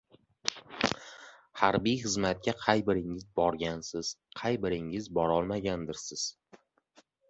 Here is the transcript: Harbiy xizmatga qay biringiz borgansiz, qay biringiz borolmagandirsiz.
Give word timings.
Harbiy 1.63 1.99
xizmatga 2.05 2.55
qay 2.63 2.83
biringiz 2.89 3.29
borgansiz, 3.43 4.13
qay 4.43 4.61
biringiz 4.67 5.15
borolmagandirsiz. 5.21 6.31